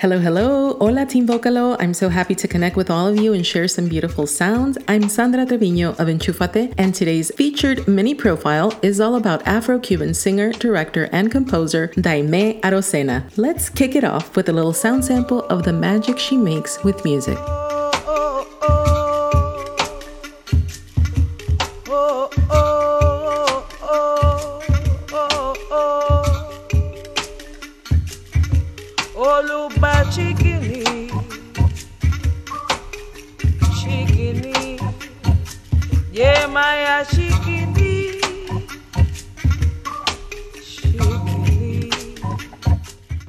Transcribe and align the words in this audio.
Hello, 0.00 0.18
hello. 0.18 0.76
Hola, 0.78 1.06
Team 1.06 1.26
Vocalo. 1.26 1.74
I'm 1.80 1.94
so 1.94 2.10
happy 2.10 2.34
to 2.34 2.46
connect 2.46 2.76
with 2.76 2.90
all 2.90 3.08
of 3.08 3.16
you 3.18 3.32
and 3.32 3.46
share 3.46 3.66
some 3.66 3.88
beautiful 3.88 4.26
sounds. 4.26 4.76
I'm 4.88 5.08
Sandra 5.08 5.46
Trevino 5.46 5.92
of 5.92 6.06
Enchufate, 6.08 6.74
and 6.76 6.94
today's 6.94 7.30
featured 7.34 7.88
mini 7.88 8.14
profile 8.14 8.78
is 8.82 9.00
all 9.00 9.14
about 9.14 9.46
Afro 9.46 9.78
Cuban 9.78 10.12
singer, 10.12 10.52
director, 10.52 11.08
and 11.12 11.30
composer 11.30 11.88
Daymé 11.96 12.60
Arocena. 12.60 13.24
Let's 13.38 13.70
kick 13.70 13.96
it 13.96 14.04
off 14.04 14.36
with 14.36 14.50
a 14.50 14.52
little 14.52 14.74
sound 14.74 15.02
sample 15.02 15.44
of 15.44 15.62
the 15.62 15.72
magic 15.72 16.18
she 16.18 16.36
makes 16.36 16.84
with 16.84 17.02
music. 17.06 17.38
Oluba 29.16 30.04
Chikini, 30.12 31.08
Chikini, 33.76 34.78
Yemaya 36.12 37.04
Chikini. 37.10 37.55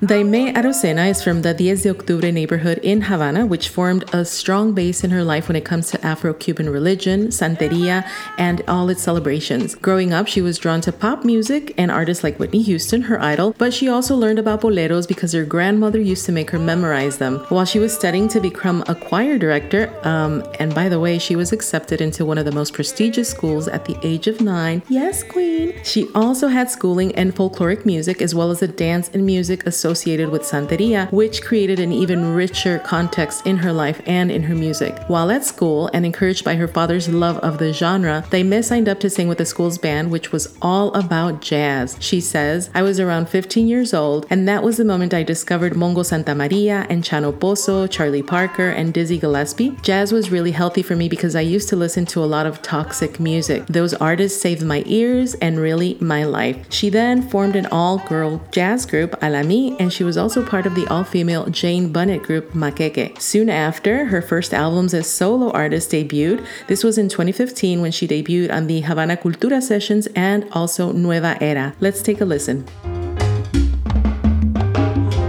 Daymé 0.00 0.54
Arocena 0.54 1.10
is 1.10 1.24
from 1.24 1.42
the 1.42 1.52
Diez 1.52 1.82
de 1.82 1.92
Octubre 1.92 2.32
neighborhood 2.32 2.78
in 2.84 3.00
Havana, 3.00 3.44
which 3.44 3.68
formed 3.68 4.04
a 4.14 4.24
strong 4.24 4.72
base 4.72 5.02
in 5.02 5.10
her 5.10 5.24
life 5.24 5.48
when 5.48 5.56
it 5.56 5.64
comes 5.64 5.90
to 5.90 6.06
Afro 6.06 6.32
Cuban 6.34 6.70
religion, 6.70 7.30
Santeria, 7.30 8.08
and 8.38 8.62
all 8.68 8.88
its 8.90 9.02
celebrations. 9.02 9.74
Growing 9.74 10.12
up, 10.12 10.28
she 10.28 10.40
was 10.40 10.56
drawn 10.56 10.80
to 10.82 10.92
pop 10.92 11.24
music 11.24 11.74
and 11.76 11.90
artists 11.90 12.22
like 12.22 12.38
Whitney 12.38 12.62
Houston, 12.62 13.02
her 13.02 13.20
idol, 13.20 13.56
but 13.58 13.74
she 13.74 13.88
also 13.88 14.14
learned 14.14 14.38
about 14.38 14.60
boleros 14.60 15.08
because 15.08 15.32
her 15.32 15.44
grandmother 15.44 16.00
used 16.00 16.24
to 16.26 16.32
make 16.32 16.52
her 16.52 16.60
memorize 16.60 17.18
them. 17.18 17.40
While 17.48 17.64
she 17.64 17.80
was 17.80 17.92
studying 17.92 18.28
to 18.28 18.38
become 18.38 18.84
a 18.86 18.94
choir 18.94 19.36
director, 19.36 19.92
um, 20.06 20.44
and 20.60 20.72
by 20.72 20.88
the 20.88 21.00
way, 21.00 21.18
she 21.18 21.34
was 21.34 21.50
accepted 21.50 22.00
into 22.00 22.24
one 22.24 22.38
of 22.38 22.44
the 22.44 22.52
most 22.52 22.72
prestigious 22.72 23.28
schools 23.28 23.66
at 23.66 23.84
the 23.86 23.98
age 24.04 24.28
of 24.28 24.40
nine. 24.40 24.80
Yes, 24.88 25.24
Queen! 25.24 25.74
She 25.82 26.06
also 26.14 26.46
had 26.46 26.70
schooling 26.70 27.10
in 27.10 27.32
folkloric 27.32 27.84
music 27.84 28.22
as 28.22 28.32
well 28.32 28.52
as 28.52 28.62
a 28.62 28.68
dance 28.68 29.10
and 29.12 29.26
music 29.26 29.66
associated 29.66 29.87
associated 29.88 30.28
with 30.28 30.42
Santeria, 30.42 31.10
which 31.10 31.42
created 31.42 31.80
an 31.80 31.92
even 31.92 32.34
richer 32.34 32.78
context 32.80 33.46
in 33.46 33.56
her 33.56 33.72
life 33.72 34.02
and 34.06 34.30
in 34.30 34.42
her 34.42 34.54
music. 34.54 34.94
While 35.06 35.30
at 35.30 35.46
school 35.46 35.88
and 35.94 36.04
encouraged 36.04 36.44
by 36.44 36.56
her 36.56 36.68
father's 36.68 37.08
love 37.08 37.38
of 37.38 37.56
the 37.56 37.72
genre, 37.72 38.22
Daymé 38.30 38.62
signed 38.62 38.86
up 38.86 39.00
to 39.00 39.08
sing 39.08 39.28
with 39.28 39.38
the 39.38 39.46
school's 39.46 39.78
band, 39.78 40.10
which 40.10 40.30
was 40.30 40.54
all 40.60 40.92
about 40.92 41.40
jazz. 41.40 41.96
She 42.00 42.20
says, 42.20 42.68
I 42.74 42.82
was 42.82 43.00
around 43.00 43.30
15 43.30 43.66
years 43.66 43.94
old, 43.94 44.26
and 44.28 44.46
that 44.46 44.62
was 44.62 44.76
the 44.76 44.84
moment 44.84 45.14
I 45.14 45.22
discovered 45.22 45.72
Mongo 45.72 46.04
Santamaria 46.04 46.86
and 46.90 47.02
Chano 47.02 47.32
Pozo, 47.32 47.90
Charlie 47.90 48.22
Parker, 48.22 48.68
and 48.68 48.92
Dizzy 48.92 49.18
Gillespie. 49.18 49.74
Jazz 49.80 50.12
was 50.12 50.30
really 50.30 50.52
healthy 50.52 50.82
for 50.82 50.96
me 50.96 51.08
because 51.08 51.34
I 51.34 51.40
used 51.40 51.70
to 51.70 51.76
listen 51.76 52.04
to 52.06 52.22
a 52.22 52.28
lot 52.36 52.44
of 52.44 52.60
toxic 52.60 53.18
music. 53.18 53.64
Those 53.68 53.94
artists 53.94 54.38
saved 54.38 54.62
my 54.62 54.82
ears 54.84 55.34
and 55.36 55.58
really 55.58 55.96
my 55.98 56.24
life. 56.24 56.58
She 56.68 56.90
then 56.90 57.22
formed 57.22 57.56
an 57.56 57.66
all 57.72 57.98
girl 58.06 58.42
jazz 58.50 58.84
group, 58.84 59.12
Alami, 59.22 59.77
and 59.78 59.92
she 59.92 60.04
was 60.04 60.16
also 60.16 60.44
part 60.44 60.66
of 60.66 60.74
the 60.74 60.86
all 60.88 61.04
female 61.04 61.46
Jane 61.46 61.92
Bunnett 61.92 62.22
group 62.22 62.52
Maqueque. 62.52 63.20
Soon 63.20 63.48
after, 63.48 64.06
her 64.06 64.20
first 64.20 64.52
albums 64.52 64.94
as 64.94 65.06
solo 65.08 65.50
artist 65.52 65.90
debuted. 65.90 66.44
This 66.66 66.84
was 66.84 66.98
in 66.98 67.08
2015 67.08 67.80
when 67.80 67.92
she 67.92 68.06
debuted 68.06 68.52
on 68.52 68.66
the 68.66 68.80
Havana 68.82 69.16
Cultura 69.16 69.62
Sessions 69.62 70.08
and 70.14 70.46
also 70.52 70.92
Nueva 70.92 71.36
Era. 71.40 71.74
Let's 71.80 72.02
take 72.02 72.20
a 72.20 72.24
listen. 72.24 72.64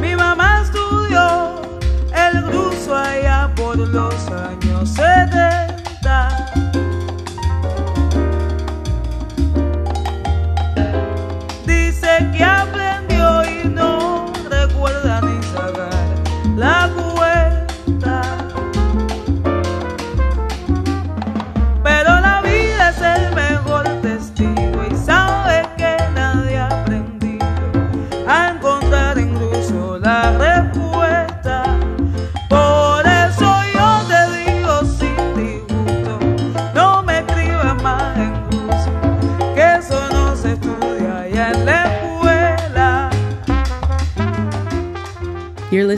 Mi 0.02 0.16
mamá 0.16 0.63
estudió 0.63 1.61
el 2.13 2.52
ruso 2.52 2.95
allá 2.95 3.53
por 3.56 3.78
los 3.78 4.13
años 4.30 4.58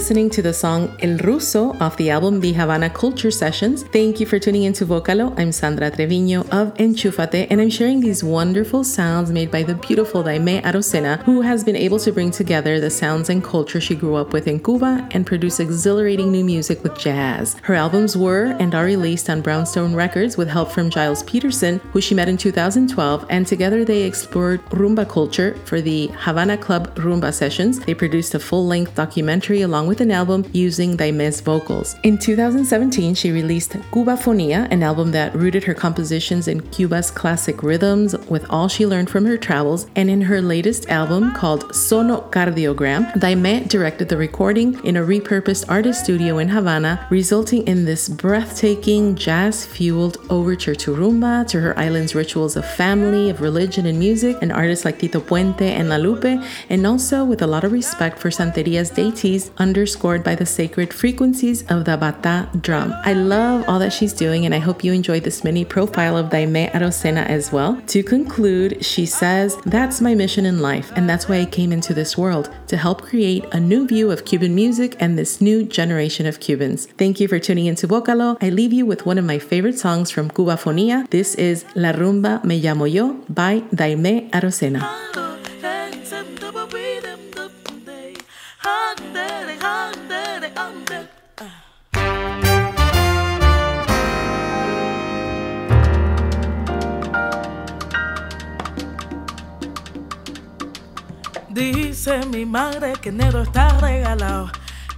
listening 0.01 0.31
to 0.31 0.41
the 0.41 0.51
song 0.51 0.97
El 0.99 1.19
Ruso 1.19 1.79
off 1.79 1.95
the 1.95 2.09
album 2.09 2.39
The 2.39 2.53
Havana 2.53 2.89
Cultura 2.89 3.29
Sessions. 3.29 3.83
Thank 3.83 4.19
you 4.19 4.25
for 4.25 4.39
tuning 4.39 4.63
into 4.63 4.83
Vocalo. 4.83 5.31
I'm 5.39 5.51
Sandra 5.51 5.91
Trevino 5.91 6.41
of 6.49 6.73
Enchufate, 6.79 7.45
and 7.51 7.61
I'm 7.61 7.69
sharing 7.69 7.99
these 7.99 8.23
wonderful 8.23 8.83
sounds 8.83 9.29
made 9.29 9.51
by 9.51 9.61
the 9.61 9.75
beautiful 9.75 10.23
Daymé 10.23 10.63
Arocena, 10.63 11.17
who 11.23 11.41
has 11.41 11.63
been 11.63 11.75
able 11.75 11.99
to 11.99 12.11
bring 12.11 12.31
together 12.31 12.79
the 12.79 12.89
sounds 12.89 13.29
and 13.29 13.43
culture 13.43 13.79
she 13.79 13.93
grew 13.93 14.15
up 14.15 14.33
with 14.33 14.47
in 14.47 14.59
Cuba 14.59 15.07
and 15.11 15.27
produce 15.27 15.59
exhilarating 15.59 16.31
new 16.31 16.43
music 16.43 16.81
with 16.81 16.97
jazz. 16.97 17.55
Her 17.61 17.75
albums 17.75 18.17
were 18.17 18.55
and 18.59 18.73
are 18.73 18.85
released 18.85 19.29
on 19.29 19.41
Brownswood 19.41 19.93
Records 19.93 20.35
with 20.35 20.49
help 20.49 20.71
from 20.71 20.89
Gilles 20.89 21.21
Peterson, 21.21 21.77
who 21.93 22.01
she 22.01 22.15
met 22.15 22.27
in 22.27 22.37
2012, 22.37 23.27
and 23.29 23.45
together 23.45 23.85
they 23.85 24.01
explored 24.01 24.65
rumba 24.71 25.07
culture 25.07 25.55
for 25.65 25.79
the 25.79 26.07
Havana 26.25 26.57
Club 26.57 26.95
Rumba 26.95 27.31
Sessions. 27.31 27.79
They 27.81 27.93
produced 27.93 28.33
a 28.33 28.39
full 28.39 28.65
length 28.65 28.95
documentary 28.95 29.61
along 29.61 29.90
with 29.90 29.90
an 29.99 30.11
album 30.11 30.49
using 30.53 30.95
Daymé's 30.95 31.41
vocals. 31.41 31.95
In 32.03 32.17
2017, 32.17 33.15
she 33.15 33.31
released 33.31 33.71
Cubafonia, 33.91 34.67
an 34.71 34.83
album 34.83 35.11
that 35.11 35.35
rooted 35.35 35.63
her 35.65 35.73
compositions 35.73 36.47
in 36.47 36.61
Cuba's 36.61 37.11
classic 37.11 37.63
rhythms 37.63 38.15
with 38.29 38.45
all 38.49 38.69
she 38.69 38.85
learned 38.85 39.09
from 39.09 39.25
her 39.25 39.37
travels. 39.37 39.87
And 39.95 40.09
in 40.09 40.21
her 40.21 40.41
latest 40.41 40.89
album 40.89 41.33
called 41.33 41.75
Sono 41.75 42.21
Cardiogram, 42.29 43.11
Daymé 43.15 43.67
directed 43.67 44.07
the 44.07 44.17
recording 44.17 44.79
in 44.85 44.95
a 44.97 45.01
repurposed 45.01 45.65
artist 45.67 46.03
studio 46.03 46.37
in 46.37 46.49
Havana, 46.49 47.07
resulting 47.09 47.67
in 47.67 47.85
this 47.85 48.07
breathtaking, 48.07 49.15
jazz 49.15 49.65
fueled 49.65 50.17
overture 50.29 50.75
to 50.75 50.95
rumba, 50.95 51.47
to 51.47 51.59
her 51.59 51.77
island's 51.77 52.13
rituals 52.13 52.55
of 52.55 52.65
family, 52.65 53.29
of 53.29 53.41
religion, 53.41 53.85
and 53.87 53.97
music, 53.97 54.37
and 54.41 54.51
artists 54.51 54.85
like 54.85 54.99
Tito 54.99 55.19
Puente 55.19 55.67
and 55.67 55.89
La 55.89 55.95
Lupe, 55.97 56.41
and 56.69 56.85
also 56.85 57.25
with 57.25 57.41
a 57.41 57.47
lot 57.47 57.63
of 57.63 57.71
respect 57.71 58.19
for 58.19 58.29
Santeria's 58.29 58.89
deities, 58.91 59.51
underscored 59.81 60.23
by 60.23 60.35
the 60.35 60.45
sacred 60.45 60.93
frequencies 60.93 61.63
of 61.71 61.85
the 61.85 61.97
bata 61.97 62.47
drum. 62.61 62.93
I 63.03 63.13
love 63.13 63.65
all 63.67 63.79
that 63.79 63.91
she's 63.91 64.13
doing, 64.13 64.45
and 64.45 64.53
I 64.53 64.59
hope 64.59 64.83
you 64.83 64.93
enjoyed 64.93 65.23
this 65.23 65.43
mini 65.43 65.65
profile 65.65 66.15
of 66.15 66.29
Daymé 66.29 66.71
Arocena 66.71 67.23
as 67.25 67.51
well. 67.51 67.81
To 67.87 68.03
conclude, 68.03 68.85
she 68.85 69.07
says, 69.07 69.57
That's 69.65 69.99
my 69.99 70.13
mission 70.13 70.45
in 70.45 70.59
life, 70.59 70.91
and 70.95 71.09
that's 71.09 71.27
why 71.27 71.39
I 71.39 71.45
came 71.45 71.71
into 71.71 71.95
this 71.95 72.15
world 72.15 72.51
to 72.67 72.77
help 72.77 73.01
create 73.01 73.43
a 73.53 73.59
new 73.59 73.87
view 73.87 74.11
of 74.11 74.23
Cuban 74.23 74.53
music 74.53 74.95
and 74.99 75.17
this 75.17 75.41
new 75.41 75.63
generation 75.63 76.27
of 76.27 76.39
Cubans. 76.39 76.85
Thank 77.01 77.19
you 77.19 77.27
for 77.27 77.39
tuning 77.39 77.65
into 77.65 77.87
Vocalo. 77.87 78.37
I 78.39 78.49
leave 78.49 78.73
you 78.73 78.85
with 78.85 79.07
one 79.07 79.17
of 79.17 79.25
my 79.25 79.39
favorite 79.39 79.79
songs 79.79 80.11
from 80.11 80.29
Cubafonia. 80.29 81.09
This 81.09 81.33
is 81.33 81.65
La 81.73 81.91
Rumba 81.91 82.43
Me 82.43 82.61
Llamo 82.61 82.85
Yo 82.85 83.13
by 83.29 83.61
Daymé 83.73 84.29
Arocena. 84.29 85.30
Dice 101.53 102.25
mi 102.27 102.45
madre 102.45 102.93
que 103.01 103.09
enero 103.09 103.41
está 103.41 103.77
regalado, 103.79 104.49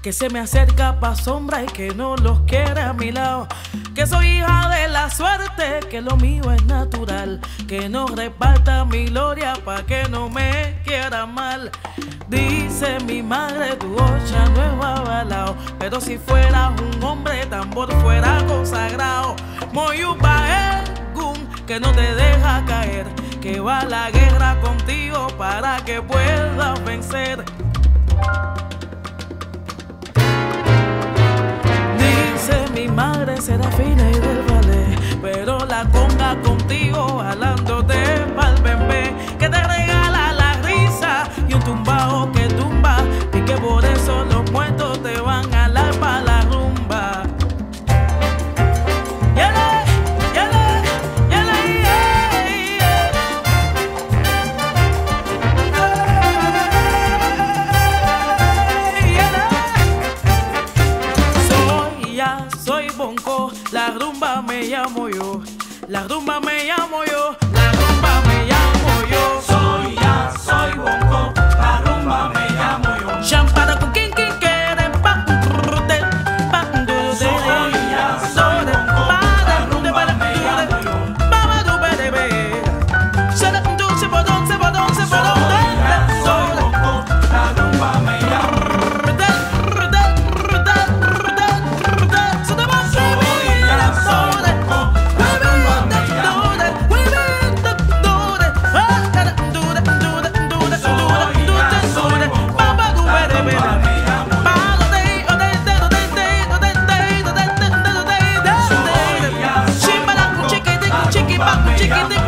que 0.03 0.11
se 0.11 0.29
me 0.29 0.41
acerca 0.41 0.99
pa' 0.99 1.15
sombra 1.15 1.63
y 1.63 1.65
que 1.65 1.95
no 1.95 2.17
los 2.17 2.41
quiere 2.41 2.81
a 2.81 2.91
mi 2.91 3.13
lado. 3.13 3.47
Que 3.95 4.05
soy 4.05 4.27
hija 4.27 4.67
de 4.67 4.89
la 4.89 5.09
suerte, 5.09 5.79
que 5.89 6.01
lo 6.01 6.17
mío 6.17 6.51
es 6.51 6.65
natural, 6.65 7.39
que 7.69 7.87
no 7.87 8.07
reparta 8.07 8.83
mi 8.83 9.05
gloria 9.05 9.53
pa' 9.63 9.83
que 9.83 10.03
no 10.09 10.29
me 10.29 10.77
quiera 10.83 11.25
mal. 11.25 11.71
Dice 12.27 12.97
mi 13.05 13.23
madre, 13.23 13.77
tu 13.77 13.93
ocha 13.93 14.45
no 14.53 14.61
es 14.61 14.99
avalado, 14.99 15.55
pero 15.79 16.01
si 16.01 16.17
fueras 16.17 16.73
un 16.81 17.01
hombre, 17.01 17.45
tambor 17.45 17.89
fuera 18.01 18.43
consagrado. 18.45 19.37
Moyupa 19.71 20.81
Egun, 21.13 21.47
que 21.65 21.79
no 21.79 21.93
te 21.93 22.13
deja 22.13 22.65
caer, 22.65 23.07
que 23.39 23.61
va 23.61 23.79
a 23.79 23.85
la 23.85 24.11
guerra 24.11 24.59
contigo 24.59 25.27
para 25.37 25.77
que 25.85 26.01
puedas 26.01 26.83
vencer. 26.83 27.45
Madre 32.93 33.41
será 33.41 33.69
fina 33.71 34.09
y 34.09 34.13
del 34.13 34.41
ballet, 34.43 35.19
pero 35.21 35.57
la 35.65 35.83
conga 35.89 36.35
contigo 36.41 37.19
jalándote 37.19 37.95
pa'l 38.35 38.61
bebé 38.61 39.13
que 39.39 39.49
te 39.49 39.61
regala 39.63 40.33
la 40.33 40.53
risa 40.63 41.23
y 41.47 41.53
un 41.53 41.61
tumbao 41.61 42.31
que 42.31 42.42
ya, 66.21 66.82
Chicken 111.83 112.22